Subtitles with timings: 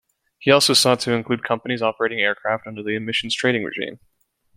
[0.39, 3.99] He also sought to include companies operating aircraft under the emissions trading regime.